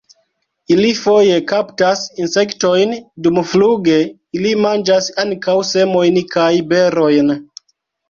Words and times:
Ili 0.75 0.93
foje 0.99 1.35
kaptas 1.51 2.01
insektojn 2.23 2.97
dumfluge; 3.29 4.01
ili 4.41 4.57
manĝas 4.65 5.13
ankaŭ 5.29 5.59
semojn 5.77 6.23
kaj 6.37 6.53
berojn. 6.75 7.35